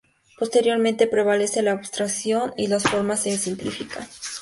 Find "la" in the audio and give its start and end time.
1.61-1.73